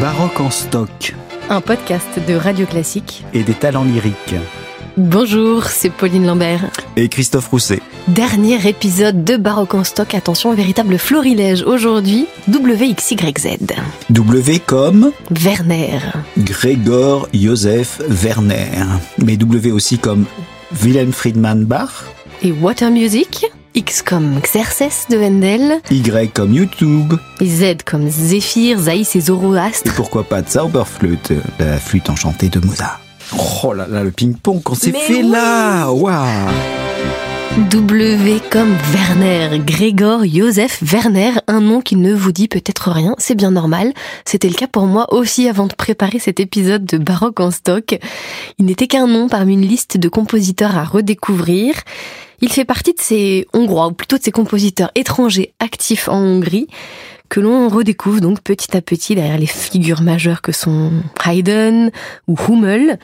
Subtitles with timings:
[0.00, 1.14] Baroque en stock
[1.50, 4.34] un podcast de Radio Classique et des talents lyriques.
[4.96, 6.70] Bonjour, c'est Pauline Lambert.
[6.96, 7.80] Et Christophe Rousset.
[8.08, 10.14] Dernier épisode de Baroque en stock.
[10.14, 12.26] Attention, véritable florilège aujourd'hui.
[12.48, 13.56] WXYZ.
[14.10, 16.00] W comme Werner.
[16.36, 18.80] Grégor Joseph Werner.
[19.24, 20.26] Mais W aussi comme
[20.82, 22.04] Wilhelm Friedman Bach.
[22.42, 23.46] Et Water Music
[23.78, 25.80] X comme Xerxes de Handel.
[25.92, 27.14] Y comme YouTube.
[27.40, 29.86] Z comme Zéphyr, Zaïs et Zoroastre.
[29.86, 32.98] Et pourquoi pas Zauberflöte, la flûte enchantée de Mozart.
[33.62, 36.26] Oh là là, le ping-pong qu'on s'est fait là Waouh
[37.56, 43.34] W comme Werner, Grégor Joseph Werner, un nom qui ne vous dit peut-être rien, c'est
[43.34, 43.92] bien normal.
[44.24, 47.98] C'était le cas pour moi aussi avant de préparer cet épisode de Baroque en stock.
[48.58, 51.74] Il n'était qu'un nom parmi une liste de compositeurs à redécouvrir.
[52.40, 56.68] Il fait partie de ces Hongrois, ou plutôt de ces compositeurs étrangers actifs en Hongrie,
[57.28, 60.92] que l'on redécouvre donc petit à petit derrière les figures majeures que sont
[61.26, 61.90] Haydn
[62.28, 62.98] ou Hummel.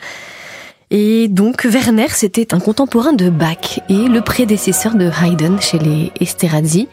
[0.90, 6.12] Et donc Werner, c'était un contemporain de Bach et le prédécesseur de Haydn chez les
[6.20, 6.88] Esterhazy.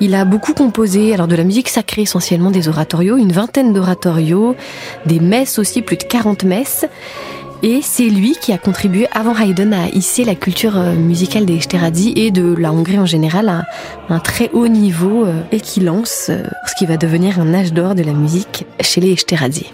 [0.00, 4.56] Il a beaucoup composé alors de la musique sacrée essentiellement des oratorios, une vingtaine d'oratorios,
[5.04, 6.86] des messes aussi, plus de 40 messes.
[7.62, 11.56] Et c'est lui qui a contribué avant Haydn à hisser la culture euh, musicale des
[11.56, 13.66] Esterhazy et de la Hongrie en général à
[14.08, 17.74] un très haut niveau euh, et qui lance euh, ce qui va devenir un âge
[17.74, 19.66] d'or de la musique chez les Esterhazy.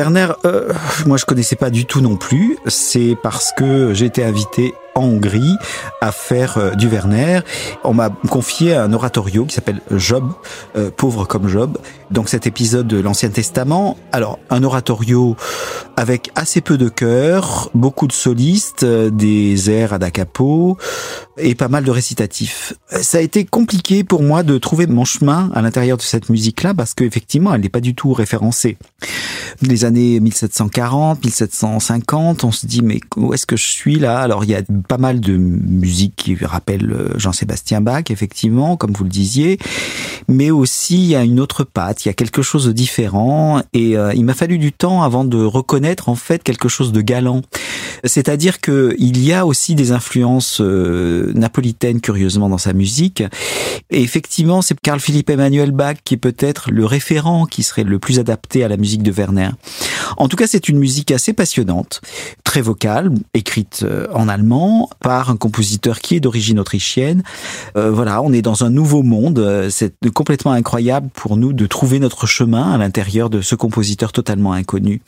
[0.00, 0.72] Werner, euh,
[1.04, 2.56] moi je connaissais pas du tout non plus.
[2.66, 5.56] C'est parce que été invité en Hongrie
[6.00, 7.40] à faire euh, du Werner.
[7.84, 10.24] On m'a confié un oratorio qui s'appelle Job,
[10.76, 11.78] euh, pauvre comme Job.
[12.10, 13.96] Donc cet épisode de l'Ancien Testament.
[14.12, 15.36] Alors un oratorio
[15.96, 20.78] avec assez peu de chœurs, beaucoup de solistes, euh, des airs à da capo
[21.42, 22.74] et pas mal de récitatifs.
[22.90, 26.74] Ça a été compliqué pour moi de trouver mon chemin à l'intérieur de cette musique-là
[26.74, 28.76] parce qu'effectivement elle n'est pas du tout référencée.
[29.62, 34.20] Les années 1740, 1750, on se dit mais où est-ce que je suis là?
[34.20, 38.92] Alors il y a pas mal de musique qui rappelle euh, Jean-Sébastien Bach, effectivement, comme
[38.92, 39.58] vous le disiez,
[40.28, 43.62] mais aussi il y a une autre patte, il y a quelque chose de différent,
[43.72, 47.00] et euh, il m'a fallu du temps avant de reconnaître en fait quelque chose de
[47.00, 47.42] galant.
[48.04, 53.22] C'est-à-dire que il y a aussi des influences euh, napolitaines curieusement dans sa musique,
[53.90, 57.98] et effectivement c'est Carl Philippe Emmanuel Bach qui est peut-être le référent qui serait le
[57.98, 59.50] plus adapté à la musique de Werner.
[60.16, 62.00] En tout cas, c'est une musique assez passionnante,
[62.44, 67.22] très vocale, écrite en allemand par un compositeur qui est d'origine autrichienne.
[67.76, 69.38] Euh, voilà, on est dans un nouveau monde.
[69.38, 74.12] Euh, c'est complètement incroyable pour nous de trouver notre chemin à l'intérieur de ce compositeur
[74.12, 75.00] totalement inconnu.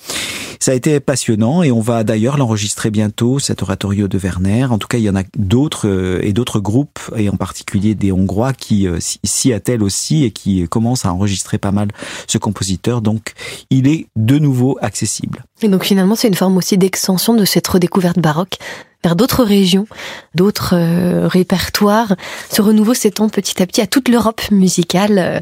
[0.60, 4.66] Ça a été passionnant et on va d'ailleurs l'enregistrer bientôt, cet oratorio de Werner.
[4.70, 7.94] En tout cas, il y en a d'autres euh, et d'autres groupes, et en particulier
[7.94, 11.88] des Hongrois qui s'y attellent aussi et qui commencent à enregistrer pas mal
[12.26, 13.02] ce compositeur.
[13.02, 13.32] Donc,
[13.70, 15.44] il est de nouveau accessible.
[15.62, 18.58] Et donc finalement, c'est une forme aussi d'extension de cette redécouverte baroque
[19.04, 19.86] vers d'autres régions,
[20.34, 22.14] d'autres euh, répertoires.
[22.50, 25.18] Ce renouveau s'étend petit à petit à toute l'Europe musicale.
[25.18, 25.40] Euh,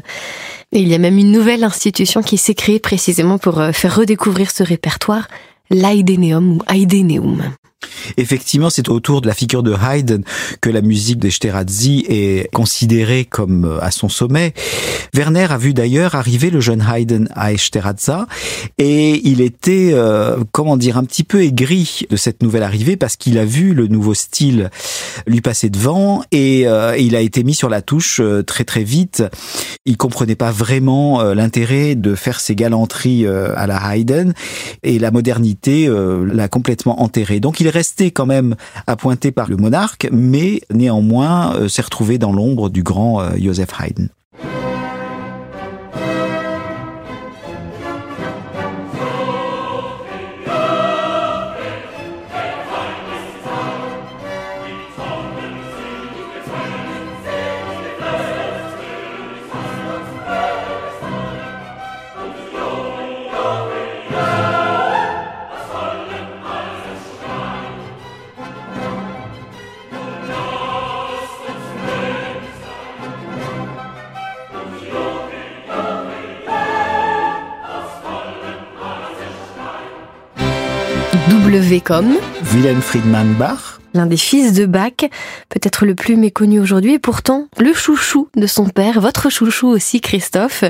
[0.71, 3.95] et il y a même une nouvelle institution qui s'est créée précisément pour euh, faire
[3.95, 5.27] redécouvrir ce répertoire,
[5.69, 7.43] l'Aideneum ou Aideneum.
[8.17, 10.23] Effectivement, c'est autour de la figure de Haydn
[10.59, 14.53] que la musique d'Esterhazy est considérée comme euh, à son sommet.
[15.13, 18.11] Werner a vu d'ailleurs arriver le jeune Haydn à Esterházy
[18.77, 23.15] et il était, euh, comment dire, un petit peu aigri de cette nouvelle arrivée parce
[23.15, 24.69] qu'il a vu le nouveau style
[25.27, 29.23] lui passer devant et euh, il a été mis sur la touche très très vite.
[29.85, 34.33] Il comprenait pas vraiment l'intérêt de faire ses galanteries à la Haydn
[34.83, 35.89] et la modernité
[36.31, 37.39] l'a complètement enterré.
[37.39, 42.31] Donc il resté quand même appointé par le monarque, mais néanmoins euh, s'est retrouvé dans
[42.31, 44.09] l'ombre du grand euh, Joseph Haydn.
[81.61, 82.17] W comme
[82.53, 84.93] Wilhelm Friedman Bach l'un des fils de Bach,
[85.49, 89.99] peut-être le plus méconnu aujourd'hui, et pourtant le chouchou de son père, votre chouchou aussi
[89.99, 90.63] Christophe,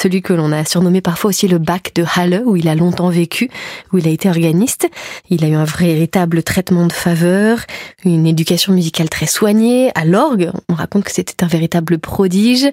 [0.00, 3.10] celui que l'on a surnommé parfois aussi le Bach de Halle, où il a longtemps
[3.10, 3.50] vécu,
[3.92, 4.88] où il a été organiste.
[5.28, 7.58] Il a eu un véritable traitement de faveur,
[8.04, 12.66] une éducation musicale très soignée, à l'orgue, on raconte que c'était un véritable prodige.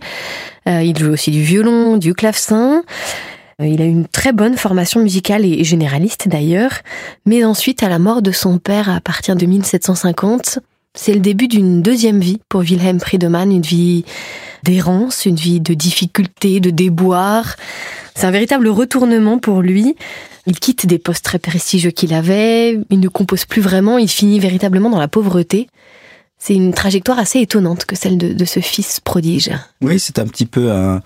[0.67, 2.83] Euh, il joue aussi du violon, du clavecin.
[3.61, 6.73] Euh, il a une très bonne formation musicale et généraliste d'ailleurs,
[7.25, 10.59] mais ensuite à la mort de son père à partir de 1750,
[10.93, 14.03] c'est le début d'une deuxième vie pour Wilhelm Friedemann, une vie
[14.63, 17.55] d'errance, une vie de difficulté, de déboire.
[18.13, 19.95] C'est un véritable retournement pour lui.
[20.47, 24.39] Il quitte des postes très prestigieux qu'il avait, il ne compose plus vraiment, il finit
[24.39, 25.67] véritablement dans la pauvreté.
[26.43, 29.51] C'est une trajectoire assez étonnante que celle de, ce fils prodige.
[29.83, 30.99] Oui, c'est un petit peu un,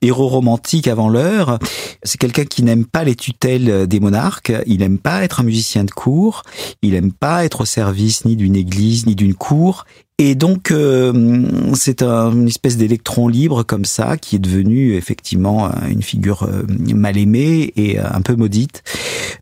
[0.00, 1.58] héros romantique avant l'heure.
[2.04, 4.52] C'est quelqu'un qui n'aime pas les tutelles des monarques.
[4.66, 6.44] Il n'aime pas être un musicien de cour.
[6.82, 9.86] Il n'aime pas être au service ni d'une église ni d'une cour.
[10.18, 15.70] Et donc, euh, c'est un, une espèce d'électron libre comme ça, qui est devenu effectivement
[15.90, 16.62] une figure euh,
[16.94, 18.82] mal aimée et un peu maudite.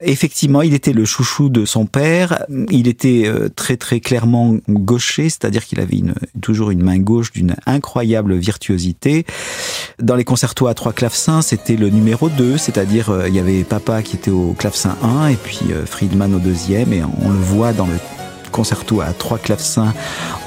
[0.01, 2.45] Effectivement, il était le chouchou de son père.
[2.73, 6.03] Il était euh, très très clairement gaucher, c'est-à-dire qu'il avait
[6.43, 9.27] toujours une main gauche d'une incroyable virtuosité.
[10.01, 14.03] Dans les concertos à trois clavecins, c'était le numéro 2, c'est-à-dire il y avait papa
[14.03, 17.87] qui était au clavecin 1 et puis Friedman au deuxième, et on le voit dans
[17.87, 17.97] le
[18.55, 19.93] concerto à trois clavecins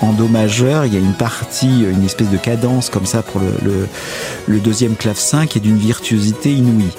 [0.02, 0.86] en do majeur.
[0.86, 3.88] Il y a une partie, une espèce de cadence comme ça pour le,
[4.48, 6.90] le, deuxième clavecin qui est d'une virtuosité inouïe.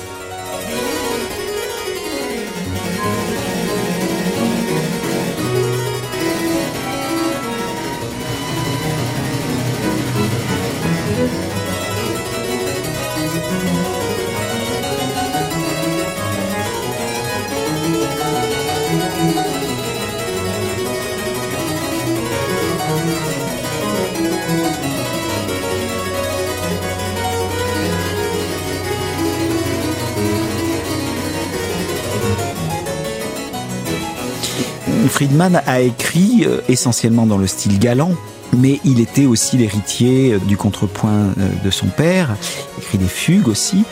[35.18, 38.12] Friedman a écrit euh, essentiellement dans le style galant,
[38.56, 42.36] mais il était aussi l'héritier euh, du contrepoint euh, de son père,
[42.76, 43.82] il écrit des fugues aussi,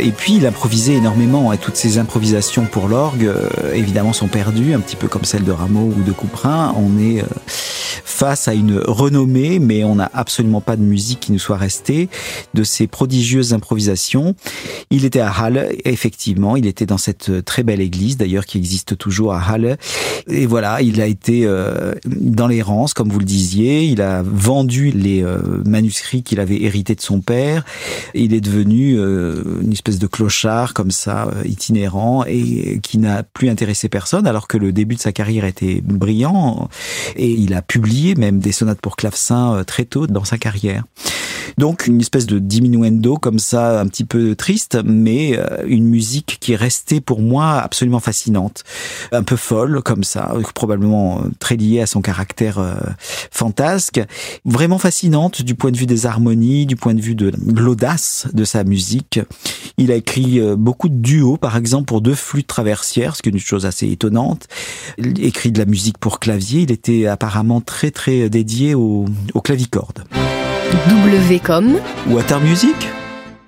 [0.00, 3.32] et puis il improvisait énormément, et toutes ces improvisations pour l'orgue,
[3.72, 7.22] évidemment, sont perdues, un petit peu comme celles de Rameau ou de Couperin, on est
[8.32, 12.08] à une renommée, mais on n'a absolument pas de musique qui nous soit restée
[12.54, 14.34] de ces prodigieuses improvisations.
[14.90, 18.96] Il était à Halle, effectivement, il était dans cette très belle église, d'ailleurs, qui existe
[18.96, 19.76] toujours à Halle.
[20.28, 23.84] Et voilà, il a été euh, dans l'errance, comme vous le disiez.
[23.84, 27.64] Il a vendu les euh, manuscrits qu'il avait hérités de son père.
[28.14, 33.48] Il est devenu euh, une espèce de clochard comme ça, itinérant, et qui n'a plus
[33.48, 36.68] intéressé personne, alors que le début de sa carrière était brillant.
[37.16, 40.84] Et il a publié même des sonates pour clavecin euh, très tôt dans sa carrière.
[41.58, 46.38] Donc une espèce de diminuendo comme ça, un petit peu triste, mais euh, une musique
[46.40, 48.64] qui est restée pour moi absolument fascinante,
[49.12, 52.60] un peu folle comme ça, probablement euh, très liée à son caractère
[53.30, 54.00] fantasque,
[54.44, 58.44] vraiment fascinante du point de vue des harmonies, du point de vue de l'audace de
[58.44, 59.20] sa musique.
[59.76, 63.32] Il a écrit beaucoup de duos, par exemple pour deux flûtes traversières, ce qui est
[63.32, 64.48] une chose assez étonnante.
[64.98, 66.62] Il écrit de la musique pour clavier.
[66.62, 70.04] Il était apparemment très très dédié au, au clavicorde.
[70.88, 72.74] W comme Water Music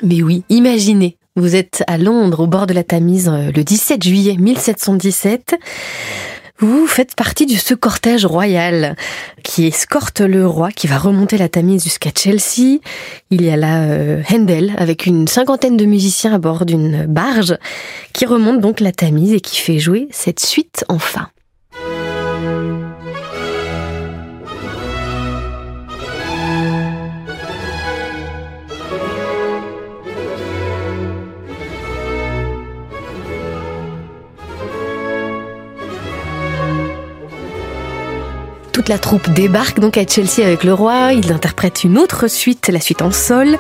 [0.03, 4.03] Mais oui, imaginez, vous êtes à Londres, au bord de la Tamise, euh, le 17
[4.03, 5.57] juillet 1717.
[6.59, 8.97] Vous faites partie de ce cortège royal
[9.43, 12.79] qui escorte le roi, qui va remonter la Tamise jusqu'à Chelsea.
[13.31, 17.59] Il y a là euh, Handel avec une cinquantaine de musiciens à bord d'une barge
[18.15, 21.31] qui remonte donc la Tamise et qui fait jouer cette suite en fa.
[38.89, 41.13] La troupe débarque donc à Chelsea avec le roi.
[41.13, 43.59] Il interprète une autre suite, la suite en sol.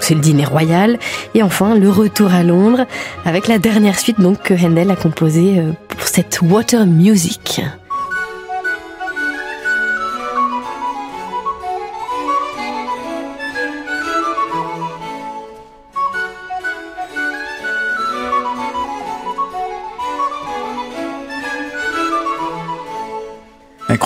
[0.00, 0.98] C'est le dîner royal.
[1.34, 2.84] Et enfin, le retour à Londres
[3.24, 7.62] avec la dernière suite donc que Handel a composée euh, pour cette Water Music.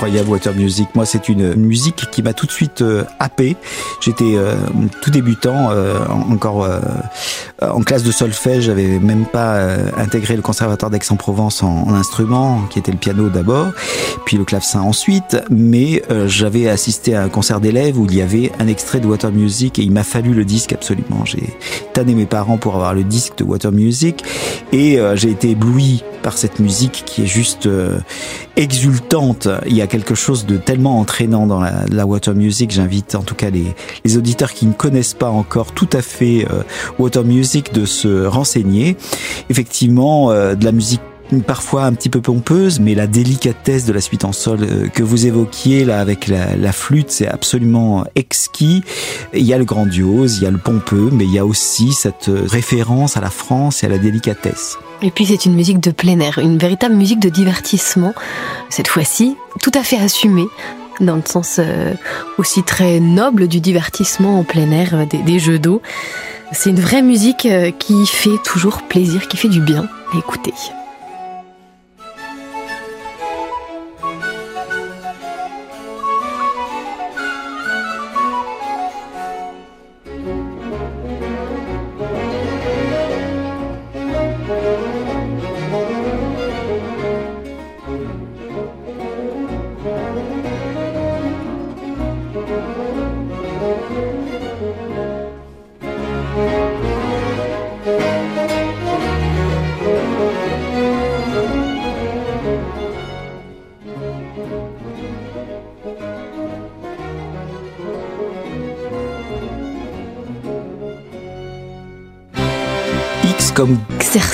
[0.08, 0.88] Incroyable Water Music.
[0.94, 3.56] Moi, c'est une musique qui m'a tout de suite euh, happé.
[4.00, 4.54] J'étais euh,
[5.02, 6.66] tout débutant, euh, encore
[7.60, 9.60] en classe de solfège, j'avais même pas
[9.96, 13.72] intégré le conservatoire d'Aix-en-Provence en, instrument, qui était le piano d'abord,
[14.26, 15.36] puis le clavecin ensuite.
[15.50, 19.32] Mais j'avais assisté à un concert d'élèves où il y avait un extrait de Water
[19.32, 21.24] Music et il m'a fallu le disque absolument.
[21.24, 21.56] J'ai
[21.94, 24.22] tanné mes parents pour avoir le disque de Water Music
[24.72, 27.68] et j'ai été ébloui par cette musique qui est juste
[28.58, 29.48] exultante.
[29.66, 32.70] Il y a quelque chose de tellement entraînant dans la, water music.
[32.70, 36.62] J'invite en tout cas les, auditeurs qui ne connaissent pas encore tout à fait euh,
[36.98, 38.96] water music de se renseigner.
[39.50, 41.00] Effectivement, euh, de la musique
[41.46, 45.02] parfois un petit peu pompeuse, mais la délicatesse de la suite en sol euh, que
[45.02, 48.82] vous évoquiez là avec la, flûte, c'est absolument exquis.
[49.34, 51.92] Il y a le grandiose, il y a le pompeux, mais il y a aussi
[51.92, 54.78] cette référence à la France et à la délicatesse.
[55.02, 58.14] Et puis c'est une musique de plein air, une véritable musique de divertissement,
[58.70, 60.48] cette fois-ci tout à fait assumée,
[61.00, 61.94] dans le sens euh,
[62.38, 65.82] aussi très noble du divertissement en plein air, des, jeux d'eau.
[66.52, 70.54] C'est une vraie musique euh, qui fait toujours plaisir, qui fait du bien à écouter.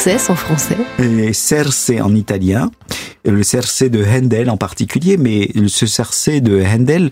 [0.04, 0.76] Xerxes en français.
[0.98, 2.70] Et Cerce en italien.
[3.24, 7.08] Le Cerce de Handel en particulier, mais ce Cerce de Handel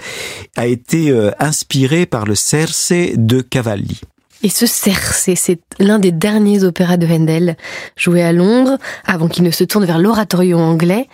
[0.57, 4.03] a été euh, inspiré par le Cerce de Cavalli.
[4.43, 7.57] Et ce Cerce, c'est l'un des derniers opéras de Handel,
[7.97, 11.09] joué à Londres, avant qu'il ne se tourne vers l'oratorio anglais.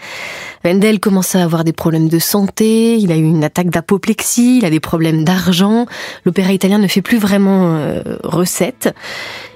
[0.64, 4.64] Handel commence à avoir des problèmes de santé, il a eu une attaque d'apoplexie, il
[4.64, 5.86] a des problèmes d'argent,
[6.24, 8.94] l'opéra italien ne fait plus vraiment euh, recette.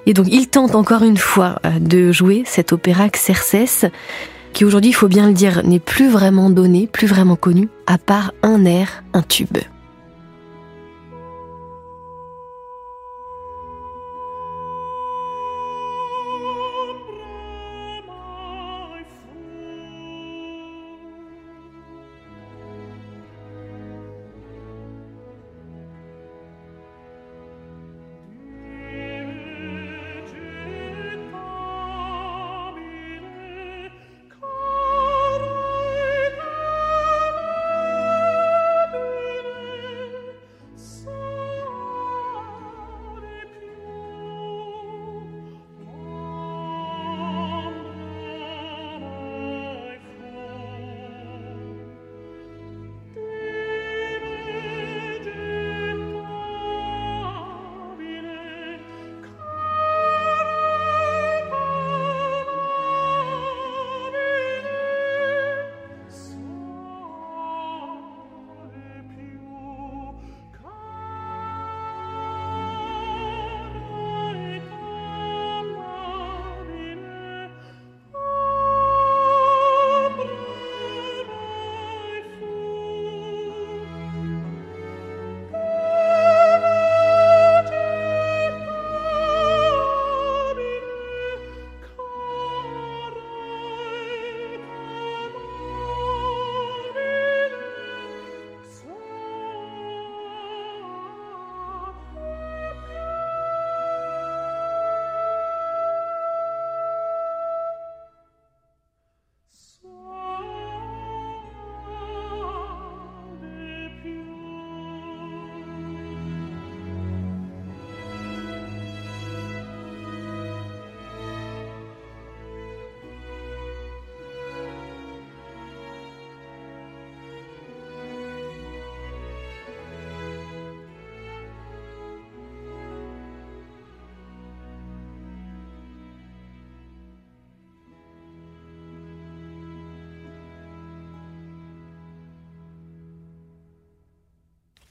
[0.06, 3.86] Et donc il tente encore une fois euh, de jouer cet opéra Xerxes,
[4.52, 7.98] qui aujourd'hui, il faut bien le dire, n'est plus vraiment donné, plus vraiment connu, à
[7.98, 9.58] part un air, un tube.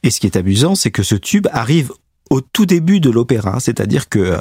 [0.04, 1.92] Et ce qui est amusant, c'est que ce tube arrive
[2.30, 4.38] au tout début de l'opéra, c'est-à-dire que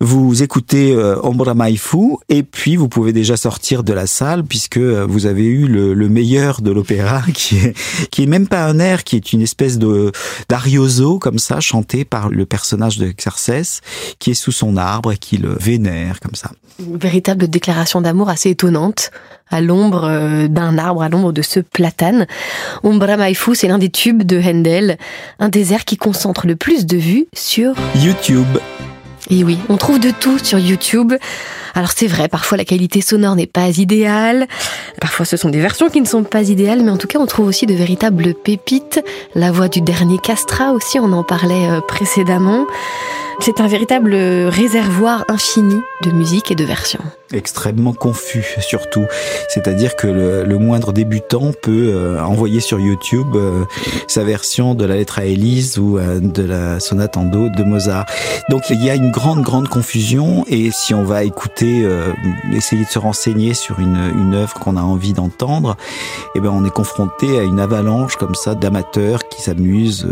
[0.00, 4.76] Vous écoutez euh, Ombra Maifu et puis vous pouvez déjà sortir de la salle puisque
[4.76, 7.74] euh, vous avez eu le, meilleur de l'opéra qui est
[8.10, 10.12] qui est même pas un air, qui est une espèce de
[10.48, 13.80] d'arioso comme ça chanté par le personnage de Xerxes
[14.18, 16.50] qui est sous son arbre et qui le vénère comme ça.
[16.78, 19.10] Une véritable déclaration d'amour assez étonnante
[19.50, 22.26] à l'ombre euh, d'un arbre, à l'ombre de ce platane.
[22.82, 24.98] Ombra Maifu, c'est l'un des tubes de Handel,
[25.38, 28.46] un désert qui concentre le plus de vues sur YouTube.
[29.28, 31.14] Et oui, on trouve de tout sur YouTube.
[31.76, 34.46] Alors c'est vrai, parfois la qualité sonore n'est pas idéale,
[34.98, 37.26] parfois ce sont des versions qui ne sont pas idéales, mais en tout cas on
[37.26, 39.04] trouve aussi de véritables pépites.
[39.34, 42.66] La voix du dernier Castra aussi, on en parlait euh, précédemment.
[43.40, 47.02] C'est un véritable réservoir infini de musique et de versions.
[47.34, 49.04] Extrêmement confus surtout.
[49.50, 53.64] C'est-à-dire que le, moindre débutant peut euh, envoyer sur YouTube euh,
[54.08, 58.06] sa version de la lettre à Élise ou de la sonate en do de Mozart.
[58.48, 61.65] Donc il y a une grande grande confusion et si on va écouter,
[62.52, 65.76] essayer de se renseigner sur une, œuvre qu'on a envie d'entendre,
[66.34, 70.06] eh ben on est confronté à une avalanche comme ça d'amateurs qui s'amusent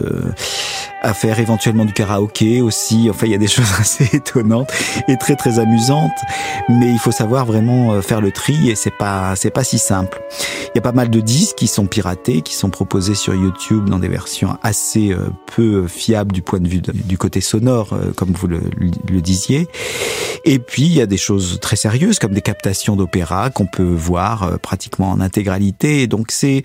[1.04, 3.08] à faire éventuellement du karaoké aussi.
[3.10, 4.72] Enfin, il y a des choses assez étonnantes
[5.06, 6.10] et très très amusantes,
[6.68, 9.78] mais il faut savoir vraiment euh, faire le tri et c'est pas c'est pas si
[9.78, 10.20] simple.
[10.74, 13.88] Il y a pas mal de disques qui sont piratés, qui sont proposés sur YouTube
[13.88, 18.12] dans des versions assez euh, peu fiables du point de vue du côté sonore, euh,
[18.16, 19.68] comme vous le disiez.
[20.44, 23.82] Et puis il y a des choses très sérieuses comme des captations d'opéra qu'on peut
[23.82, 26.06] voir pratiquement en intégralité.
[26.06, 26.62] Donc c'est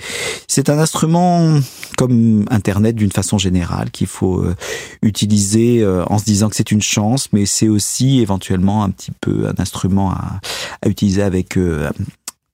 [0.48, 1.60] c'est un instrument
[1.98, 4.56] comme Internet d'une façon générale qu'il faut euh,
[5.02, 9.12] utiliser euh, en se disant que c'est une chance, mais c'est aussi éventuellement un petit
[9.12, 10.40] peu un instrument à,
[10.88, 11.90] utiliser avec euh,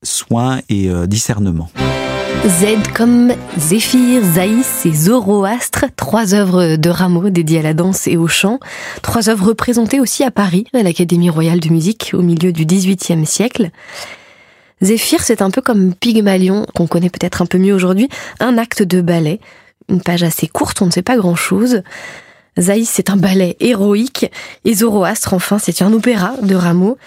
[0.03, 1.69] soin et discernement.
[2.47, 8.17] Z comme Zéphyr, Zaïs et Zoroastre, trois œuvres de Rameau dédiées à la danse et
[8.17, 8.59] au chant,
[9.01, 13.25] trois œuvres représentées aussi à Paris, à l'Académie royale de musique au milieu du XVIIIe
[13.25, 13.71] siècle.
[14.83, 18.09] Zéphyr, c'est un peu comme Pygmalion, qu'on connaît peut-être un peu mieux aujourd'hui,
[18.39, 19.39] un acte de ballet,
[19.89, 21.81] une page assez courte, on ne sait pas grand-chose.
[22.59, 24.31] Zaïs, c'est un ballet héroïque,
[24.63, 26.97] et Zoroastre, enfin, c'est un opéra de Rameau,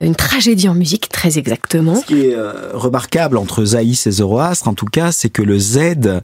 [0.00, 1.96] une tragédie en musique, très exactement.
[1.96, 5.58] Ce qui est euh, remarquable entre Zaïs et Zoroastre, en tout cas, c'est que le
[5.58, 6.20] Z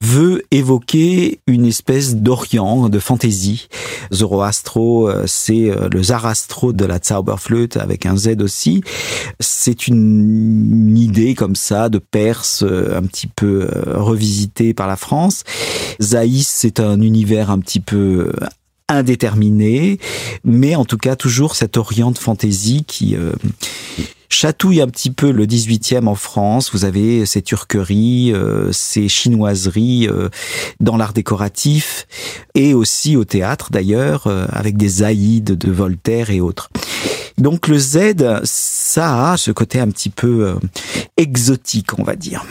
[0.00, 3.68] veut évoquer une espèce d'Orient, de fantaisie.
[4.12, 8.82] Zoroastro, euh, c'est euh, le Zarastro de la Zauberflöte avec un Z aussi.
[9.40, 15.44] C'est une, idée comme ça de Perse un petit peu revisitée par la France.
[16.00, 18.27] Zaïs, c'est un univers un petit peu
[18.88, 19.98] indéterminé,
[20.44, 23.32] mais en tout cas toujours cette Orient de fantaisie qui euh,
[24.30, 26.70] chatouille un petit peu le 18e en France.
[26.72, 30.30] Vous avez ces turqueries, euh, ces chinoiseries euh,
[30.80, 32.06] dans l'art décoratif
[32.54, 36.70] et aussi au théâtre d'ailleurs, avec des Aïdes de Voltaire et autres.
[37.36, 40.56] Donc le Z, ça a ce côté un petit peu
[41.16, 42.44] exotique, on va dire.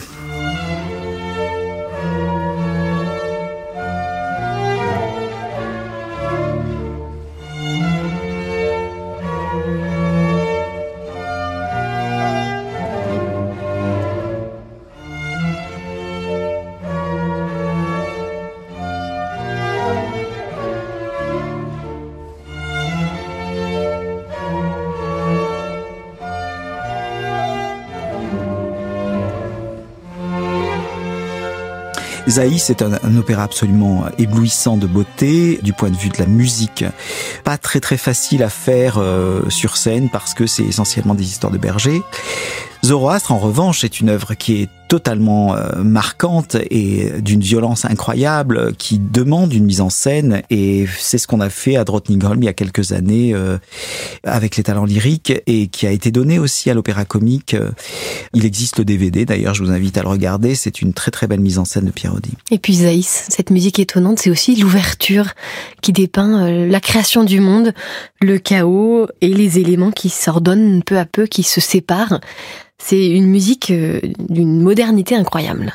[32.28, 36.84] Zaïs c'est un, opéra absolument éblouissant de beauté du point de vue de la musique.
[37.44, 41.52] Pas très très facile à faire euh, sur scène parce que c'est essentiellement des histoires
[41.52, 42.02] de bergers.
[42.84, 48.74] Zoroastre, en revanche, est une œuvre qui est totalement euh, marquante et d'une violence incroyable
[48.78, 52.46] qui demande une mise en scène et c'est ce qu'on a fait à Drottningholm il
[52.46, 53.58] y a quelques années euh,
[54.24, 57.56] avec les talents lyriques et qui a été donné aussi à l'opéra comique.
[58.34, 61.28] Il existe le DVD d'ailleurs, je vous invite à le regarder, c'est une très très
[61.28, 62.32] belle mise en scène de Pierre Audi.
[62.52, 65.34] Et puis Zaïs, cette musique étonnante, c'est aussi l'ouverture
[65.82, 67.74] qui dépeint euh, la création du monde,
[68.22, 72.20] le chaos et les éléments qui s'ordonnent peu à peu, qui se séparent.
[72.80, 74.77] C'est une musique euh, d'une modernité
[75.12, 75.72] incroyable.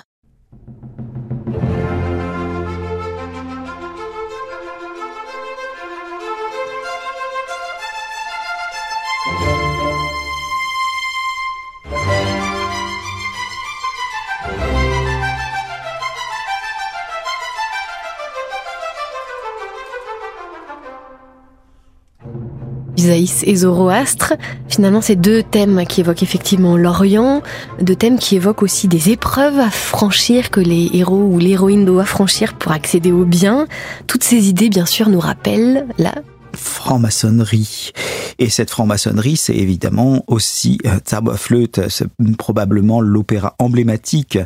[23.02, 24.34] Isaïs et Zoroastre.
[24.68, 27.42] Finalement, c'est deux thèmes qui évoquent effectivement l'Orient,
[27.80, 32.06] deux thèmes qui évoquent aussi des épreuves à franchir que les héros ou l'héroïne doivent
[32.06, 33.66] franchir pour accéder au bien.
[34.06, 36.14] Toutes ces idées, bien sûr, nous rappellent la
[36.54, 37.92] franc-maçonnerie.
[38.38, 44.38] Et cette franc-maçonnerie, c'est évidemment aussi euh, Zauberflöte, c'est probablement l'opéra emblématique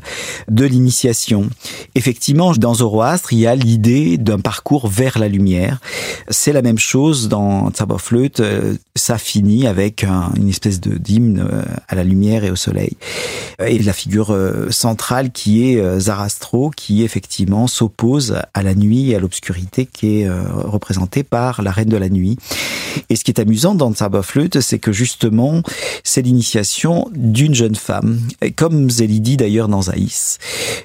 [0.49, 1.49] de l'initiation.
[1.95, 5.81] Effectivement, dans Zoroastre, il y a l'idée d'un parcours vers la lumière.
[6.29, 11.63] C'est la même chose dans Zauberflöte, euh, ça finit avec une espèce de d'hymne euh,
[11.89, 12.97] à la lumière et au soleil.
[13.65, 14.37] Et la figure
[14.71, 20.29] centrale qui est Zarastro, qui effectivement s'oppose à la nuit et à l'obscurité qui est
[20.29, 22.39] représentée par la reine de la nuit.
[23.11, 25.63] Et ce qui est amusant dans Zauberflöte, c'est que justement,
[26.03, 28.21] c'est l'initiation d'une jeune femme,
[28.57, 30.39] comme Zélidi d'ailleurs dans Zaïs.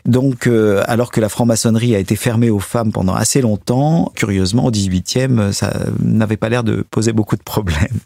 [0.06, 4.66] Donc, euh, alors que la franc-maçonnerie a été fermée aux femmes pendant assez longtemps, curieusement,
[4.66, 8.00] au 18e, ça n'avait pas l'air de poser beaucoup de problèmes.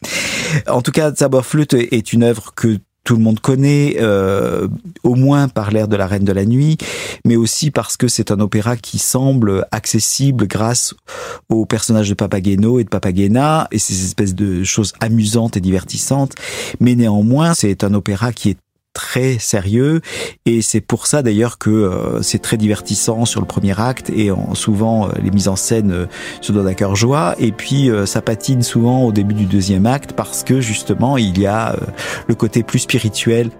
[0.68, 4.68] En tout cas, Zauberflöte est une œuvre que tout le monde connaît, euh,
[5.04, 6.78] au moins par l'air de la Reine de la Nuit,
[7.24, 10.94] mais aussi parce que c'est un opéra qui semble accessible grâce
[11.50, 16.34] aux personnages de Papageno et de Papagena et ces espèces de choses amusantes et divertissantes.
[16.80, 18.58] Mais néanmoins, c'est un opéra qui est
[18.96, 20.02] très sérieux.
[20.48, 24.32] Et c'est pour ça d'ailleurs que euh, c'est très divertissant sur le premier acte et
[24.54, 26.06] souvent euh, les mises en scène euh,
[26.42, 27.36] se donnent à cœur joie.
[27.38, 31.46] Et puis ça patine souvent au début du deuxième acte parce que justement il y
[31.46, 31.76] a
[32.28, 33.52] le côté plus spirituel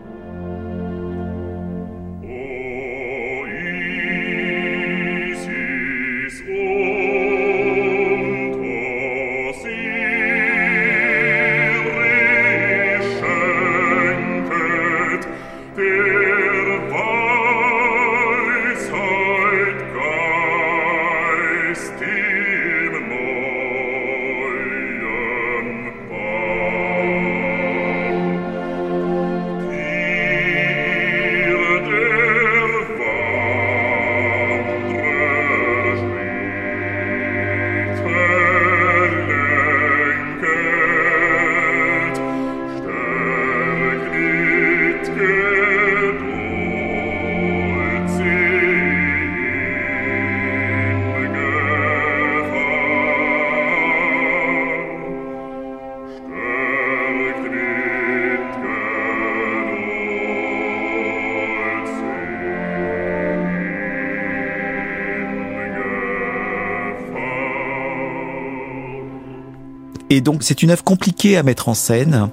[70.16, 72.30] Et donc c'est une œuvre compliquée à mettre en scène,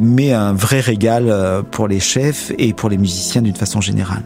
[0.00, 4.22] mais un vrai régal euh, pour les chefs et pour les musiciens d'une façon générale.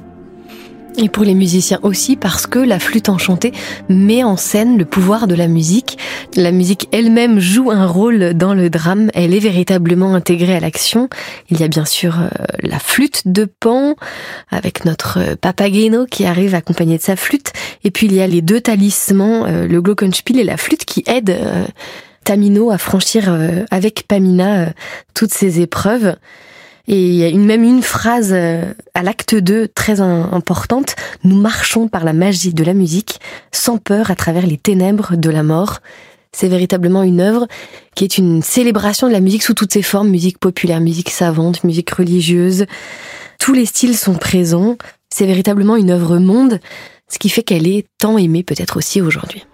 [0.98, 3.52] Et pour les musiciens aussi, parce que la flûte enchantée
[3.88, 5.96] met en scène le pouvoir de la musique.
[6.36, 11.08] La musique elle-même joue un rôle dans le drame, elle est véritablement intégrée à l'action.
[11.48, 12.28] Il y a bien sûr euh,
[12.62, 13.94] la flûte de Pan,
[14.50, 18.26] avec notre euh, Papageno qui arrive accompagné de sa flûte, et puis il y a
[18.26, 21.38] les deux talismans, le glockenspiel et la flûte qui aident
[22.24, 24.66] Tamino à franchir euh, avec Pamina euh,
[25.14, 26.16] toutes ces épreuves.
[26.88, 30.96] Et il y a une, même une phrase euh, à l'acte 2 très importante.
[31.24, 33.20] Nous marchons par la magie de la musique,
[33.52, 35.80] sans peur à travers les ténèbres de la mort.
[36.32, 37.46] C'est véritablement une œuvre
[37.94, 41.64] qui est une célébration de la musique sous toutes ses formes, musique populaire, musique savante,
[41.64, 42.66] musique religieuse.
[43.38, 44.76] Tous les styles sont présents.
[45.10, 46.60] C'est véritablement une œuvre monde,
[47.08, 49.44] ce qui fait qu'elle est tant aimée peut-être aussi aujourd'hui.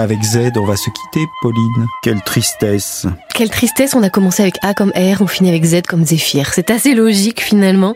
[0.00, 1.86] Avec Z, on va se quitter, Pauline.
[2.02, 3.06] Quelle tristesse.
[3.34, 6.52] Quelle tristesse, on a commencé avec A comme R, on finit avec Z comme Zéphyr.
[6.52, 7.94] C'est assez logique finalement.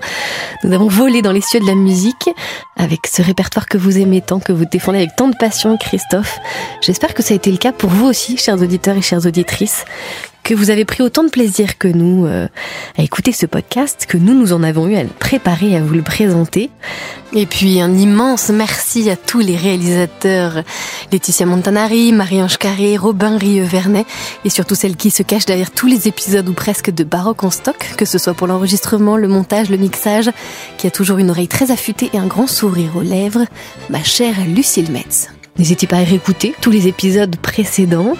[0.65, 2.29] Nous avons volé dans les cieux de la musique
[2.77, 6.39] avec ce répertoire que vous aimez tant, que vous défendez avec tant de passion, Christophe.
[6.81, 9.85] J'espère que ça a été le cas pour vous aussi, chers auditeurs et chères auditrices
[10.49, 12.49] que vous avez pris autant de plaisir que nous euh,
[12.97, 15.93] à écouter ce podcast, que nous nous en avons eu à le préparer, à vous
[15.93, 16.71] le présenter.
[17.35, 20.63] Et puis un immense merci à tous les réalisateurs,
[21.13, 24.07] Laetitia Montanari, Marie-Ange Carré, Robin Rieux-Vernet,
[24.47, 27.51] et surtout celles qui se cachent derrière tous les épisodes ou presque de Baroque en
[27.51, 30.31] stock, que ce soit pour l'enregistrement, le montage, le mixage,
[30.79, 33.45] qui a toujours une oreille très affûtée et un grand sourire aux lèvres,
[33.91, 35.29] ma chère Lucille Metz.
[35.59, 38.15] N'hésitez pas à réécouter tous les épisodes précédents,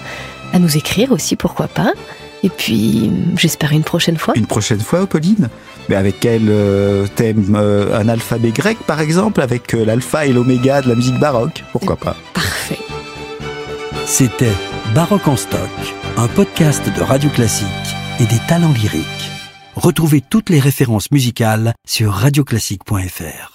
[0.53, 1.93] à nous écrire aussi, pourquoi pas.
[2.43, 4.35] Et puis, j'espère une prochaine fois.
[4.37, 5.49] Une prochaine fois, Pauline
[5.89, 10.33] Mais avec quel euh, thème euh, Un alphabet grec, par exemple, avec euh, l'alpha et
[10.33, 11.65] l'oméga de la musique baroque?
[11.73, 12.17] Pourquoi pas?
[12.35, 12.79] Parfait.
[14.07, 14.53] C'était
[14.95, 15.61] Baroque en stock,
[16.17, 17.67] un podcast de Radio Classique
[18.21, 19.31] et des talents lyriques.
[19.77, 23.55] Retrouvez toutes les références musicales sur radioclassique.fr.